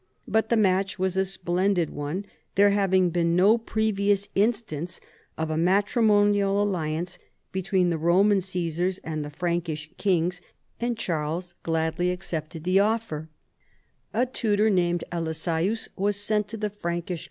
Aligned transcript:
But 0.27 0.49
the 0.49 0.57
match 0.57 0.97
was 0.97 1.15
a 1.15 1.25
splendid 1.25 1.91
one, 1.91 2.25
there 2.55 2.71
having 2.71 3.11
been 3.11 3.35
no 3.35 3.59
previous 3.59 4.29
instance 4.33 4.99
of 5.37 5.51
a 5.51 5.57
matrimonial 5.57 6.59
alliance 6.59 7.19
between 7.51 7.91
the 7.91 7.99
Roman 7.99 8.39
Ca3sars 8.39 8.99
and 9.03 9.23
the 9.23 9.29
Frank 9.29 9.69
ish 9.69 9.91
kings, 9.99 10.41
and 10.79 10.97
Charles 10.97 11.53
gladly 11.61 12.09
accepted 12.09 12.63
the 12.63 12.77
offe)'. 12.77 13.11
15 13.11 13.27
226 14.11 14.11
CHARLEMAGNE. 14.11 14.27
A 14.27 14.33
tutor 14.33 14.69
named 14.71 15.03
ElissEeus 15.11 15.87
was 15.95 16.15
sent 16.15 16.47
to 16.47 16.57
the 16.57 16.71
Frankish. 16.71 17.19